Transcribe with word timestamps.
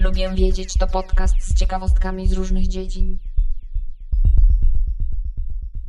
Lubię 0.00 0.30
wiedzieć 0.34 0.74
to 0.74 0.86
podcast 0.86 1.34
z 1.40 1.58
ciekawostkami 1.58 2.28
z 2.28 2.32
różnych 2.32 2.68
dziedzin. 2.68 3.18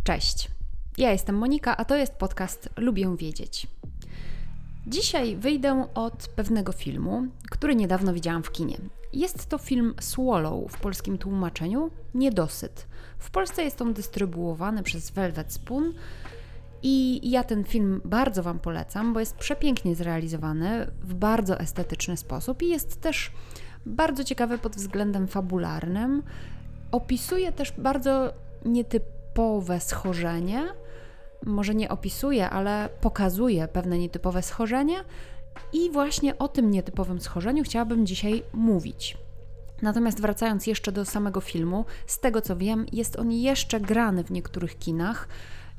Cześć. 0.03 0.51
Ja 0.97 1.11
jestem 1.11 1.37
Monika, 1.37 1.77
a 1.77 1.85
to 1.85 1.95
jest 1.95 2.13
podcast 2.13 2.69
Lubię 2.77 3.15
wiedzieć. 3.17 3.67
Dzisiaj 4.87 5.35
wyjdę 5.35 5.87
od 5.93 6.27
pewnego 6.35 6.71
filmu, 6.71 7.27
który 7.51 7.75
niedawno 7.75 8.13
widziałam 8.13 8.43
w 8.43 8.51
kinie. 8.51 8.77
Jest 9.13 9.45
to 9.45 9.57
film 9.57 9.93
Swallow 9.99 10.71
w 10.71 10.79
polskim 10.79 11.17
tłumaczeniu 11.17 11.91
Niedosyt. 12.13 12.87
W 13.17 13.31
Polsce 13.31 13.63
jest 13.63 13.81
on 13.81 13.93
dystrybuowany 13.93 14.83
przez 14.83 15.11
Velvet 15.11 15.53
Spoon 15.53 15.93
i 16.83 17.29
ja 17.29 17.43
ten 17.43 17.63
film 17.63 18.01
bardzo 18.05 18.43
Wam 18.43 18.59
polecam, 18.59 19.13
bo 19.13 19.19
jest 19.19 19.35
przepięknie 19.35 19.95
zrealizowany 19.95 20.91
w 21.01 21.13
bardzo 21.13 21.59
estetyczny 21.59 22.17
sposób 22.17 22.61
i 22.61 22.67
jest 22.67 23.01
też 23.01 23.31
bardzo 23.85 24.23
ciekawy 24.23 24.57
pod 24.57 24.75
względem 24.75 25.27
fabularnym. 25.27 26.23
Opisuje 26.91 27.51
też 27.51 27.71
bardzo 27.71 28.33
nietypowe 28.65 29.79
schorzenie. 29.79 30.67
Może 31.47 31.75
nie 31.75 31.89
opisuje, 31.89 32.49
ale 32.49 32.89
pokazuje 33.01 33.67
pewne 33.67 33.97
nietypowe 33.97 34.41
schorzenie. 34.41 34.95
I 35.73 35.91
właśnie 35.91 36.37
o 36.37 36.47
tym 36.47 36.71
nietypowym 36.71 37.21
schorzeniu 37.21 37.63
chciałabym 37.63 38.05
dzisiaj 38.05 38.43
mówić. 38.53 39.17
Natomiast 39.81 40.21
wracając 40.21 40.67
jeszcze 40.67 40.91
do 40.91 41.05
samego 41.05 41.41
filmu, 41.41 41.85
z 42.07 42.19
tego 42.19 42.41
co 42.41 42.57
wiem, 42.57 42.85
jest 42.91 43.19
on 43.19 43.31
jeszcze 43.31 43.79
grany 43.79 44.23
w 44.23 44.31
niektórych 44.31 44.79
kinach. 44.79 45.27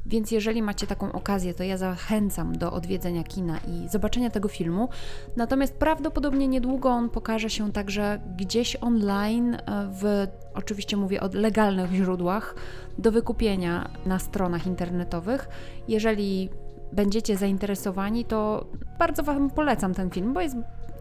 Więc 0.09 0.31
jeżeli 0.31 0.63
macie 0.63 0.87
taką 0.87 1.13
okazję, 1.13 1.55
to 1.55 1.65
ja 1.65 1.77
zachęcam 1.77 2.59
do 2.59 2.73
odwiedzenia 2.73 3.25
kina 3.25 3.59
i 3.59 3.89
zobaczenia 3.89 4.31
tego 4.31 4.49
filmu. 4.49 4.89
Natomiast 5.37 5.75
prawdopodobnie 5.75 6.49
niedługo 6.49 6.91
on 6.91 7.11
pokaże 7.11 7.51
się 7.51 7.73
także 7.73 8.21
gdzieś 8.37 8.77
online, 8.77 9.55
e, 9.55 9.61
w 9.93 10.27
oczywiście 10.55 10.97
mówię 10.97 11.21
o 11.21 11.29
legalnych 11.33 11.93
źródłach, 11.93 12.55
do 12.99 13.13
wykupienia 13.13 13.91
na 14.07 14.19
stronach 14.19 14.67
internetowych. 14.67 15.49
Jeżeli 15.89 16.49
będziecie 16.93 17.37
zainteresowani, 17.37 18.25
to 18.25 18.67
bardzo 18.99 19.23
Wam 19.23 19.51
polecam 19.51 19.95
ten 19.95 20.11
film, 20.11 20.33
bo 20.33 20.41
jest 20.41 20.57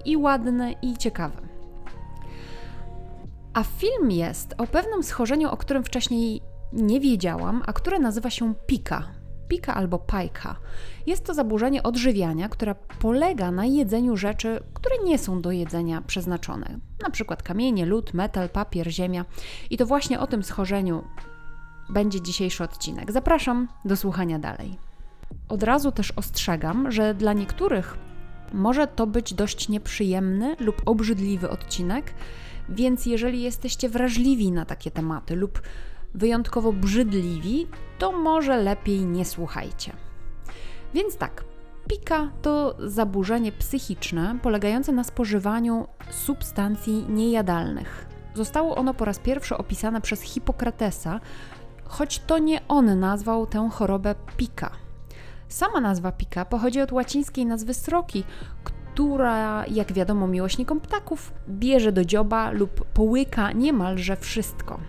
i 0.06 0.18
ładny, 0.18 0.76
i 0.82 0.98
ciekawy. 0.98 1.38
A 3.54 3.64
film 3.64 4.12
jest 4.12 4.56
o 4.58 4.68
pewnym 4.68 5.04
schorzeniu, 5.04 5.50
o 5.50 5.58
którym 5.58 5.84
wcześniej 5.84 6.42
nie 6.74 7.00
wiedziałam, 7.00 7.64
a 7.66 7.74
które 7.74 8.00
nazywa 8.00 8.30
się 8.30 8.56
pika. 8.68 9.08
Pika 9.48 9.76
albo 9.76 10.00
pajka. 10.00 10.56
Jest 11.06 11.26
to 11.26 11.34
zaburzenie 11.34 11.84
odżywiania, 11.84 12.50
które 12.50 12.76
polega 13.00 13.52
na 13.52 13.66
jedzeniu 13.66 14.18
rzeczy, 14.18 14.60
które 14.74 14.96
nie 15.04 15.18
są 15.18 15.42
do 15.42 15.52
jedzenia 15.52 16.02
przeznaczone. 16.02 16.80
Na 17.04 17.10
przykład 17.10 17.44
kamienie, 17.44 17.86
lód, 17.86 18.14
metal, 18.14 18.50
papier, 18.50 18.92
ziemia. 18.92 19.26
I 19.70 19.78
to 19.78 19.86
właśnie 19.86 20.20
o 20.20 20.28
tym 20.28 20.44
schorzeniu 20.44 21.04
będzie 21.90 22.22
dzisiejszy 22.22 22.64
odcinek. 22.64 23.12
Zapraszam 23.12 23.68
do 23.86 23.96
słuchania 23.96 24.40
dalej. 24.40 24.78
Od 25.50 25.64
razu 25.64 25.92
też 25.92 26.12
ostrzegam, 26.12 26.92
że 26.92 27.14
dla 27.14 27.34
niektórych 27.34 27.98
może 28.54 28.88
to 28.88 29.08
być 29.08 29.34
dość 29.34 29.70
nieprzyjemny 29.70 30.56
lub 30.60 30.82
obrzydliwy 30.86 31.50
odcinek, 31.50 32.14
więc 32.70 33.06
jeżeli 33.06 33.42
jesteście 33.42 33.90
wrażliwi 33.90 34.52
na 34.52 34.66
takie 34.66 34.92
tematy 34.92 35.36
lub 35.36 35.62
wyjątkowo 36.18 36.74
brzydliwi, 36.74 37.68
to 38.00 38.12
może 38.12 38.58
lepiej 38.58 39.06
nie 39.06 39.26
słuchajcie. 39.26 39.94
Więc 40.94 41.18
tak, 41.18 41.44
pika 41.88 42.30
to 42.42 42.76
zaburzenie 42.80 43.52
psychiczne 43.52 44.40
polegające 44.42 44.92
na 44.92 45.04
spożywaniu 45.04 45.88
substancji 46.12 47.06
niejadalnych. 47.10 48.08
Zostało 48.34 48.76
ono 48.76 48.94
po 48.94 49.06
raz 49.06 49.20
pierwszy 49.20 49.58
opisane 49.58 50.02
przez 50.02 50.22
Hipokratesa, 50.22 51.20
choć 51.84 52.20
to 52.20 52.38
nie 52.38 52.68
on 52.68 53.00
nazwał 53.00 53.46
tę 53.46 53.70
chorobę 53.72 54.16
pika. 54.38 54.72
Sama 55.48 55.82
nazwa 55.82 56.12
pika 56.12 56.46
pochodzi 56.46 56.82
od 56.82 56.92
łacińskiej 56.92 57.46
nazwy 57.46 57.74
sroki, 57.74 58.24
która, 58.64 59.66
jak 59.66 59.94
wiadomo 59.94 60.28
miłośnikom 60.28 60.80
ptaków, 60.80 61.34
bierze 61.50 61.92
do 61.92 62.06
dzioba 62.06 62.52
lub 62.52 62.86
połyka 62.86 63.52
niemalże 63.52 64.16
wszystko. 64.16 64.80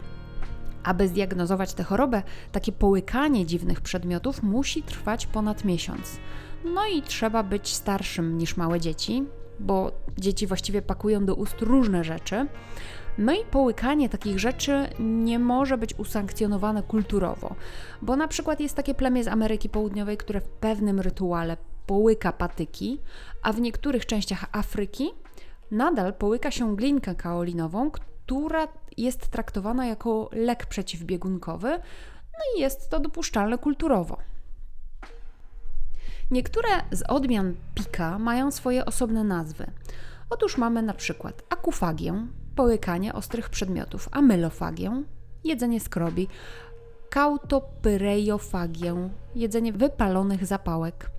Aby 0.88 1.09
zdiagnozować 1.09 1.75
tę 1.75 1.84
chorobę, 1.84 2.22
takie 2.53 2.72
połykanie 2.72 3.47
dziwnych 3.47 3.81
przedmiotów 3.81 4.43
musi 4.43 4.82
trwać 4.82 5.26
ponad 5.26 5.65
miesiąc. 5.65 6.19
No 6.65 6.87
i 6.87 7.03
trzeba 7.03 7.43
być 7.43 7.75
starszym 7.75 8.38
niż 8.38 8.56
małe 8.56 8.81
dzieci, 8.81 9.25
bo 9.60 9.93
dzieci 10.19 10.47
właściwie 10.47 10.82
pakują 10.82 11.27
do 11.27 11.34
ust 11.34 11.62
różne 11.62 12.04
rzeczy. 12.04 12.47
No 13.19 13.32
i 13.32 13.44
połykanie 13.50 14.09
takich 14.09 14.38
rzeczy 14.38 14.88
nie 15.00 15.38
może 15.38 15.78
być 15.78 15.94
usankcjonowane 15.98 16.82
kulturowo, 16.82 17.54
bo 18.03 18.16
na 18.16 18.28
przykład 18.28 18.60
jest 18.60 18.75
takie 18.75 18.94
plemię 18.94 19.25
z 19.25 19.28
Ameryki 19.28 19.69
Południowej, 19.69 20.16
które 20.16 20.41
w 20.41 20.48
pewnym 20.48 21.00
rytuale 21.00 21.56
połyka 21.87 22.32
patyki, 22.32 23.00
a 23.43 23.53
w 23.53 23.60
niektórych 23.60 24.06
częściach 24.06 24.44
Afryki 24.53 25.10
nadal 25.71 26.15
połyka 26.15 26.50
się 26.50 26.77
glinkę 26.77 27.15
kaolinową, 27.15 27.91
która 27.91 28.69
jest 29.03 29.28
traktowana 29.28 29.86
jako 29.86 30.28
lek 30.32 30.66
przeciwbiegunkowy, 30.66 31.70
no 32.32 32.56
i 32.56 32.60
jest 32.60 32.91
to 32.91 33.00
dopuszczalne 33.00 33.59
kulturowo. 33.59 34.16
Niektóre 36.31 36.69
z 36.91 37.03
odmian 37.03 37.54
pika 37.75 38.19
mają 38.19 38.50
swoje 38.50 38.84
osobne 38.84 39.25
nazwy. 39.25 39.70
Otóż 40.31 40.59
mamy 40.59 40.82
na 40.82 40.94
przykład 40.94 41.42
akufagię, 41.48 42.26
połykanie 42.56 43.12
ostrych 43.12 43.50
przedmiotów, 43.50 44.09
amylofagię, 44.12 45.03
jedzenie 45.44 45.80
skrobi, 45.80 46.28
kautopyrejofagię, 47.10 49.10
jedzenie 49.34 49.72
wypalonych 49.72 50.47
zapałek, 50.47 51.10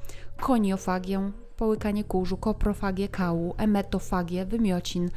koniofagię, 0.42 1.32
połykanie 1.58 2.04
kurzu, 2.04 2.38
koprofagię 2.38 3.08
kału, 3.08 3.56
emetofagię, 3.58 4.46
wymiocin, 4.46 5.10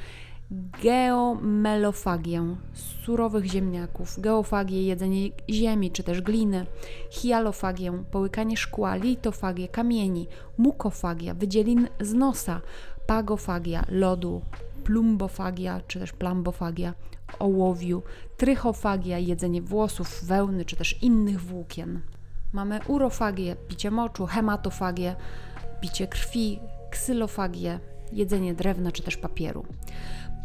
geomelofagię 0.83 2.57
surowych 3.05 3.45
ziemniaków, 3.45 4.21
geofagię 4.21 4.83
jedzenie 4.83 5.29
ziemi 5.51 5.91
czy 5.91 6.03
też 6.03 6.21
gliny, 6.21 6.67
hialofagię 7.11 8.05
połykanie 8.11 8.57
szkła, 8.57 8.97
litofagię 8.97 9.69
kamieni, 9.69 10.29
mukofagia 10.59 11.35
wydzielin 11.35 11.89
z 12.01 12.15
nosa, 12.15 12.61
pagofagia 13.07 13.85
lodu, 13.89 14.43
plumbofagia 14.85 15.81
czy 15.89 16.01
też 16.01 16.13
plambofagia 16.13 16.95
ołowiu, 17.39 18.03
trychofagia 18.37 19.19
jedzenie 19.19 19.63
włosów, 19.63 20.25
wełny 20.25 20.65
czy 20.65 20.77
też 20.77 21.03
innych 21.03 21.41
włókien. 21.41 22.01
Mamy 22.53 22.81
urofagię, 22.89 23.57
picie 23.69 23.91
moczu, 23.91 24.27
hematofagię, 24.27 25.17
picie 25.81 26.07
krwi, 26.07 26.61
ksylofagię, 26.91 27.81
jedzenie 28.13 28.55
drewna 28.55 28.93
czy 28.93 29.03
też 29.03 29.17
papieru. 29.17 29.67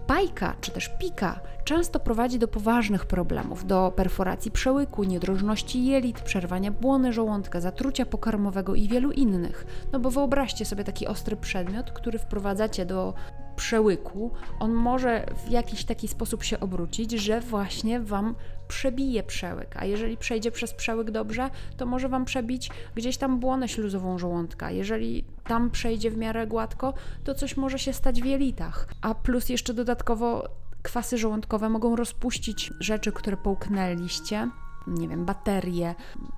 Pajka 0.07 0.56
czy 0.62 0.72
też 0.72 0.90
pika 1.00 1.40
często 1.63 2.00
prowadzi 2.00 2.40
do 2.40 2.47
poważnych 2.47 3.06
problemów, 3.06 3.66
do 3.66 3.94
perforacji 3.95 4.51
przełyku, 4.51 5.03
niedrożności 5.03 5.85
jelit, 5.85 6.22
przerwania 6.22 6.72
błony 6.72 7.13
żołądka, 7.13 7.62
zatrucia 7.62 8.06
pokarmowego 8.06 8.75
i 8.75 8.88
wielu 8.88 9.12
innych. 9.12 9.66
No 9.91 10.00
bo 10.00 10.12
wyobraźcie 10.12 10.66
sobie 10.66 10.84
taki 10.84 11.07
ostry 11.07 11.35
przedmiot, 11.35 11.91
który 11.91 12.19
wprowadzacie 12.19 12.85
do 12.85 13.13
przełyku, 13.56 14.31
on 14.59 14.73
może 14.73 15.25
w 15.46 15.50
jakiś 15.50 15.85
taki 15.85 16.07
sposób 16.07 16.44
się 16.44 16.59
obrócić, 16.59 17.12
że 17.12 17.41
właśnie 17.41 17.99
Wam 17.99 18.35
przebije 18.67 19.23
przełyk, 19.23 19.75
a 19.78 19.85
jeżeli 19.85 20.17
przejdzie 20.17 20.52
przez 20.52 20.73
przełyk 20.73 21.11
dobrze, 21.11 21.49
to 21.78 21.85
może 21.85 22.09
Wam 22.09 22.25
przebić 22.25 22.69
gdzieś 22.96 23.17
tam 23.17 23.40
błonę 23.40 23.67
śluzową 23.67 24.17
żołądka. 24.17 24.72
Jeżeli 24.72 25.25
tam 25.43 25.72
przejdzie 25.72 26.11
w 26.11 26.17
miarę 26.17 26.47
gładko, 26.47 26.93
to 27.23 27.34
coś 27.34 27.58
może 27.58 27.79
się 27.79 27.93
stać 27.93 28.22
w 28.22 28.25
jelitach. 28.25 28.87
A 29.02 29.16
plus 29.16 29.49
jeszcze 29.49 29.73
dodatkowo 29.73 30.49
kwasy 30.81 31.17
żołądkowe 31.17 31.69
mogą 31.69 31.96
rozpuścić 31.96 32.73
rzeczy, 32.79 33.11
które 33.11 33.37
połknęliście, 33.37 34.49
nie 34.87 35.08
wiem, 35.08 35.25
baterie 35.25 35.96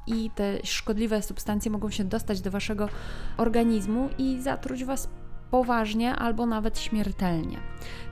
i 0.07 0.29
te 0.35 0.57
szkodliwe 0.63 1.21
substancje 1.21 1.71
mogą 1.71 1.89
się 1.89 2.03
dostać 2.03 2.41
do 2.41 2.51
waszego 2.51 2.89
organizmu 3.37 4.09
i 4.17 4.41
zatruć 4.41 4.85
was 4.85 5.09
poważnie 5.51 6.15
albo 6.15 6.45
nawet 6.45 6.79
śmiertelnie. 6.79 7.57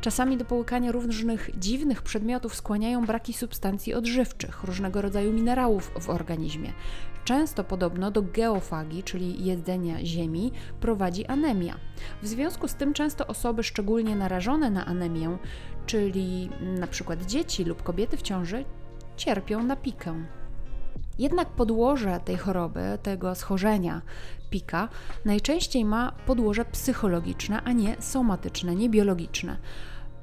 Czasami 0.01 0.37
do 0.37 0.45
połykania 0.45 0.91
różnych 0.91 1.59
dziwnych 1.59 2.01
przedmiotów 2.01 2.55
skłaniają 2.55 3.05
braki 3.05 3.33
substancji 3.33 3.93
odżywczych, 3.93 4.63
różnego 4.63 5.01
rodzaju 5.01 5.33
minerałów 5.33 5.91
w 5.99 6.09
organizmie. 6.09 6.73
Często 7.25 7.63
podobno 7.63 8.11
do 8.11 8.21
geofagii, 8.21 9.03
czyli 9.03 9.45
jedzenia 9.45 10.05
ziemi, 10.05 10.51
prowadzi 10.79 11.25
anemia. 11.25 11.75
W 12.21 12.27
związku 12.27 12.67
z 12.67 12.75
tym 12.75 12.93
często 12.93 13.27
osoby 13.27 13.63
szczególnie 13.63 14.15
narażone 14.15 14.69
na 14.69 14.85
anemię 14.85 15.37
czyli 15.87 16.49
przykład 16.87 17.25
dzieci 17.25 17.63
lub 17.63 17.83
kobiety 17.83 18.17
w 18.17 18.21
ciąży, 18.21 18.65
cierpią 19.17 19.63
na 19.63 19.75
pikę. 19.75 20.25
Jednak 21.19 21.49
podłoże 21.49 22.19
tej 22.25 22.37
choroby, 22.37 22.97
tego 23.03 23.35
schorzenia 23.35 24.01
pika, 24.49 24.89
najczęściej 25.25 25.85
ma 25.85 26.11
podłoże 26.25 26.65
psychologiczne, 26.65 27.61
a 27.63 27.71
nie 27.71 27.95
somatyczne, 27.99 28.75
nie 28.75 28.89
biologiczne. 28.89 29.57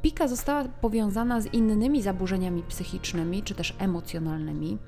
Pika 0.02 0.29
została 0.29 0.64
powiązana 0.64 1.41
z 1.41 1.46
innymi 1.46 2.02
zaburzeniami 2.02 2.62
psychicznymi 2.62 3.43
czy 3.43 3.55
też 3.55 3.75
emocjonalnymi 3.79 4.79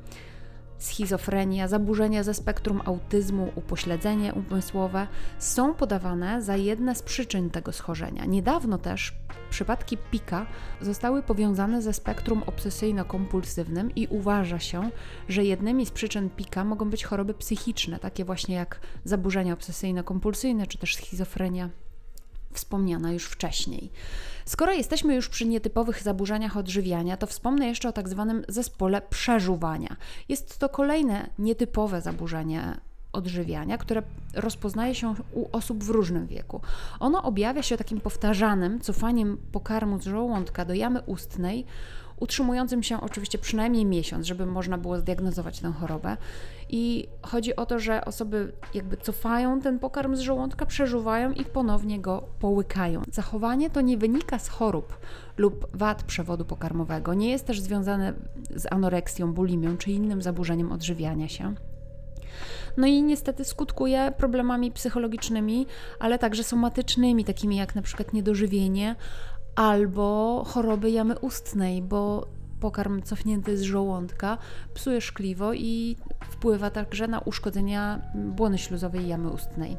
schizofrenia, 0.79 1.69
zaburzenia 1.69 2.23
ze 2.23 2.35
spektrum 2.35 2.83
autyzmu, 2.85 3.53
upośledzenie 3.55 4.35
umysłowe 4.35 5.07
są 5.39 5.75
podawane 5.75 6.43
za 6.43 6.57
jedne 6.57 6.95
z 6.95 7.03
przyczyn 7.03 7.51
tego 7.51 7.73
schorzenia. 7.73 8.25
Niedawno 8.25 8.79
też 8.79 9.15
przypadki 9.51 9.97
pika 10.11 10.47
zostały 10.81 11.23
powiązane 11.23 11.83
ze 11.83 11.93
spektrum 11.93 12.43
obsesyjno-kompulsywnym 12.47 13.91
i 13.97 14.07
uważa 14.07 14.59
się, 14.59 14.91
że 15.29 15.45
jednymi 15.45 15.87
z 15.87 15.91
przyczyn 15.91 16.31
pika 16.31 16.65
mogą 16.65 16.91
być 16.91 17.05
choroby 17.05 17.35
psychiczne, 17.35 17.99
takie 17.99 18.25
właśnie 18.25 18.55
jak 18.55 18.81
zaburzenia 19.05 19.55
obsesyjno-kompulsyjne 19.55 20.67
czy 20.67 20.79
też 20.79 20.97
schizofrenia 20.97 21.71
wspomniana 22.57 23.13
już 23.13 23.25
wcześniej. 23.25 23.91
Skoro 24.45 24.73
jesteśmy 24.73 25.15
już 25.15 25.29
przy 25.29 25.47
nietypowych 25.47 26.03
zaburzeniach 26.03 26.57
odżywiania, 26.57 27.17
to 27.17 27.27
wspomnę 27.27 27.67
jeszcze 27.67 27.89
o 27.89 27.93
tak 27.93 28.09
zwanym 28.09 28.45
zespole 28.49 29.03
przeżuwania. 29.11 29.97
Jest 30.29 30.59
to 30.59 30.69
kolejne 30.69 31.31
nietypowe 31.39 32.01
zaburzenie 32.01 32.81
odżywiania, 33.13 33.79
które 33.79 34.03
rozpoznaje 34.35 34.95
się 34.95 35.15
u 35.33 35.49
osób 35.53 35.85
w 35.85 35.91
różnym 35.91 36.27
wieku. 36.27 36.61
Ono 37.01 37.23
objawia 37.23 37.63
się 37.63 37.77
takim 37.77 38.01
powtarzanym 38.01 38.81
cofaniem 38.81 39.39
pokarmu 39.53 40.01
z 40.01 40.05
żołądka 40.05 40.65
do 40.65 40.75
jamy 40.75 41.01
ustnej, 41.03 41.67
utrzymującym 42.21 42.83
się 42.83 43.01
oczywiście 43.01 43.39
przynajmniej 43.39 43.85
miesiąc, 43.85 44.27
żeby 44.27 44.47
można 44.47 44.79
było 44.79 44.99
zdiagnozować 44.99 45.61
tę 45.61 45.73
chorobę. 45.73 46.17
I 46.69 47.09
chodzi 47.23 47.57
o 47.57 47.67
to, 47.67 47.79
że 47.79 48.05
osoby 48.05 48.53
jakby 48.75 48.97
cofają 48.97 49.61
ten 49.61 49.79
pokarm 49.79 50.17
z 50.17 50.21
żołądka, 50.21 50.67
przeżuwają 50.67 51.33
i 51.33 51.45
ponownie 51.45 52.01
go 52.01 52.29
połykają. 52.39 53.03
Zachowanie 53.13 53.71
to 53.71 53.81
nie 53.81 53.99
wynika 53.99 54.39
z 54.39 54.49
chorób 54.49 54.99
lub 55.37 55.77
wad 55.77 56.03
przewodu 56.03 56.45
pokarmowego, 56.45 57.15
nie 57.15 57.31
jest 57.31 57.47
też 57.47 57.61
związane 57.61 58.13
z 58.51 58.73
anoreksją, 58.73 59.33
bulimią 59.33 59.77
czy 59.77 59.91
innym 59.91 60.23
zaburzeniem 60.23 60.73
odżywiania 60.73 61.29
się. 61.29 61.55
No 62.77 62.87
i 62.87 63.03
niestety 63.03 63.45
skutkuje 63.45 64.13
problemami 64.17 64.73
psychologicznymi, 64.73 65.67
ale 65.99 66.19
także 66.19 66.45
somatycznymi, 66.45 67.25
takimi 67.25 67.57
jak 67.57 67.75
na 67.75 67.83
przykład 67.83 68.13
niedożywienie 68.13 68.97
albo 69.57 70.45
choroby 70.47 70.91
jamy 70.91 71.19
ustnej, 71.19 71.83
bo 71.83 72.27
pokarm 72.61 73.03
cofnięty 73.03 73.59
z 73.59 73.63
żołądka 73.63 74.39
psuje 74.75 75.01
szkliwo 75.01 75.53
i 75.55 75.97
wpływa 76.31 76.71
także 76.71 77.09
na 77.09 77.21
uszkodzenia 77.21 78.01
błony 78.15 78.59
śluzowej 78.59 79.09
jamy 79.09 79.31
ustnej. 79.31 79.77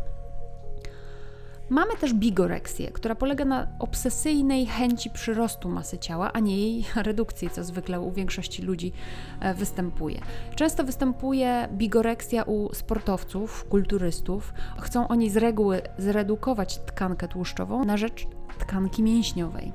Mamy 1.69 1.95
też 1.95 2.13
bigoreksję, 2.13 2.91
która 2.91 3.15
polega 3.15 3.45
na 3.45 3.67
obsesyjnej 3.79 4.65
chęci 4.65 5.09
przyrostu 5.09 5.69
masy 5.69 5.97
ciała, 5.97 6.33
a 6.33 6.39
nie 6.39 6.57
jej 6.57 6.85
redukcji, 6.95 7.49
co 7.49 7.63
zwykle 7.63 7.99
u 7.99 8.11
większości 8.11 8.61
ludzi 8.61 8.91
e, 9.39 9.53
występuje. 9.53 10.21
Często 10.55 10.83
występuje 10.83 11.67
bigoreksja 11.71 12.43
u 12.43 12.73
sportowców, 12.73 13.65
kulturystów. 13.69 14.53
Chcą 14.79 15.07
oni 15.07 15.29
z 15.29 15.37
reguły 15.37 15.81
zredukować 15.97 16.77
tkankę 16.77 17.27
tłuszczową 17.27 17.85
na 17.85 17.97
rzecz 17.97 18.27
tkanki 18.57 19.03
mięśniowej. 19.03 19.71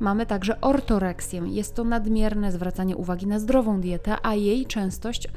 Mamy 0.00 0.26
także 0.26 0.60
ortoreksję. 0.60 1.42
Jest 1.46 1.74
to 1.74 1.84
nadmierne 1.84 2.52
zwracanie 2.52 2.96
uwagi 2.96 3.26
na 3.26 3.38
zdrową 3.38 3.80
dietę, 3.80 4.16
a 4.22 4.34
jej 4.34 4.66
częstość 4.66 5.28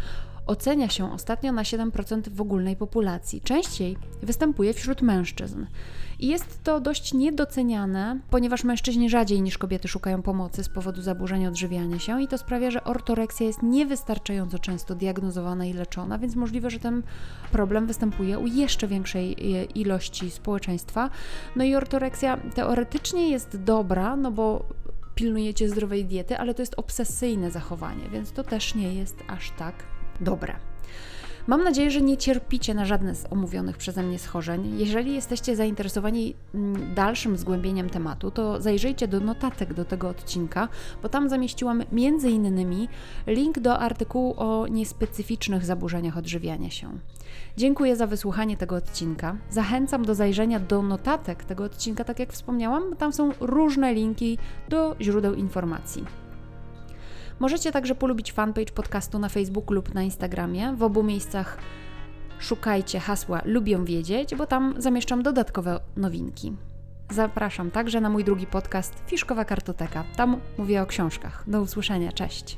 ocenia 0.49 0.89
się 0.89 1.13
ostatnio 1.13 1.51
na 1.51 1.63
7% 1.63 2.29
w 2.29 2.41
ogólnej 2.41 2.75
populacji. 2.75 3.41
Częściej 3.41 3.97
występuje 4.23 4.73
wśród 4.73 5.01
mężczyzn. 5.01 5.65
I 6.19 6.27
jest 6.27 6.63
to 6.63 6.79
dość 6.79 7.13
niedoceniane, 7.13 8.19
ponieważ 8.29 8.63
mężczyźni 8.63 9.09
rzadziej 9.09 9.41
niż 9.41 9.57
kobiety 9.57 9.87
szukają 9.87 10.21
pomocy 10.21 10.63
z 10.63 10.69
powodu 10.69 11.01
zaburzeń 11.01 11.47
odżywiania 11.47 11.99
się 11.99 12.21
i 12.21 12.27
to 12.27 12.37
sprawia, 12.37 12.71
że 12.71 12.83
ortoreksja 12.83 13.47
jest 13.47 13.63
niewystarczająco 13.63 14.59
często 14.59 14.95
diagnozowana 14.95 15.65
i 15.65 15.73
leczona, 15.73 16.17
więc 16.17 16.35
możliwe, 16.35 16.69
że 16.69 16.79
ten 16.79 17.03
problem 17.51 17.87
występuje 17.87 18.39
u 18.39 18.47
jeszcze 18.47 18.87
większej 18.87 19.31
e, 19.31 19.63
ilości 19.63 20.31
społeczeństwa. 20.31 21.09
No 21.55 21.63
i 21.63 21.75
ortoreksja 21.75 22.37
teoretycznie 22.55 23.29
jest 23.29 23.57
dobra, 23.63 24.15
no 24.15 24.31
bo 24.31 24.65
pilnujecie 25.15 25.69
zdrowej 25.69 26.05
diety, 26.05 26.37
ale 26.37 26.53
to 26.53 26.61
jest 26.61 26.73
obsesyjne 26.77 27.51
zachowanie, 27.51 28.09
więc 28.11 28.31
to 28.31 28.43
też 28.43 28.75
nie 28.75 28.93
jest 28.93 29.23
aż 29.27 29.51
tak 29.51 29.98
dobre. 30.21 30.55
Mam 31.49 31.63
nadzieję, 31.63 31.91
że 31.91 32.01
nie 32.01 32.17
cierpicie 32.17 32.73
na 32.73 32.85
żadne 32.85 33.15
z 33.15 33.25
omówionych 33.29 33.77
przeze 33.77 34.03
mnie 34.03 34.19
schorzeń. 34.19 34.79
Jeżeli 34.79 35.13
jesteście 35.13 35.55
zainteresowani 35.55 36.35
mm, 36.55 36.93
dalszym 36.95 37.37
zgłębieniem 37.37 37.89
tematu, 37.89 38.31
to 38.31 38.61
zajrzyjcie 38.61 39.07
do 39.07 39.19
notatek 39.19 39.73
do 39.73 39.85
tego 39.85 40.09
odcinka, 40.09 40.67
bo 41.03 41.09
tam 41.09 41.29
zamieściłam 41.29 41.83
innymi 42.23 42.87
link 43.27 43.59
do 43.59 43.79
artykułu 43.79 44.33
o 44.37 44.67
niespecyficznych 44.67 45.65
zaburzeniach 45.65 46.17
odżywiania 46.17 46.69
się. 46.69 46.89
Dziękuję 47.57 47.95
za 47.95 48.07
wysłuchanie 48.07 48.57
tego 48.57 48.75
odcinka. 48.75 49.35
Zachęcam 49.49 50.05
do 50.05 50.15
zajrzenia 50.15 50.59
do 50.59 50.81
notatek 50.81 51.43
tego 51.43 51.63
odcinka, 51.63 52.03
tak 52.03 52.19
jak 52.19 52.33
wspomniałam, 52.33 52.95
tam 52.95 53.13
są 53.13 53.31
różne 53.39 53.93
linki 53.93 54.37
do 54.69 54.95
źródeł 55.01 55.33
informacji. 55.33 56.28
Możecie 57.39 57.71
także 57.71 57.95
polubić 57.95 58.31
fanpage 58.31 58.71
podcastu 58.71 59.19
na 59.19 59.29
Facebooku 59.29 59.73
lub 59.73 59.93
na 59.93 60.03
Instagramie. 60.03 60.73
W 60.75 60.83
obu 60.83 61.03
miejscach 61.03 61.57
szukajcie 62.39 62.99
hasła 62.99 63.41
Lubią 63.45 63.85
Wiedzieć, 63.85 64.35
bo 64.35 64.45
tam 64.45 64.73
zamieszczam 64.77 65.23
dodatkowe 65.23 65.79
nowinki. 65.97 66.53
Zapraszam 67.11 67.71
także 67.71 68.01
na 68.01 68.09
mój 68.09 68.23
drugi 68.23 68.47
podcast 68.47 69.03
Fiszkowa 69.07 69.45
Kartoteka. 69.45 70.03
Tam 70.15 70.41
mówię 70.57 70.81
o 70.81 70.85
książkach. 70.85 71.43
Do 71.47 71.61
usłyszenia, 71.61 72.11
cześć! 72.11 72.57